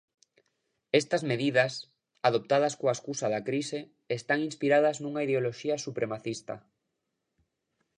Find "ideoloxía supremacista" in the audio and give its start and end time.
5.27-6.55